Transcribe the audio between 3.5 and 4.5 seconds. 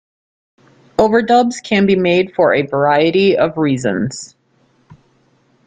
reasons.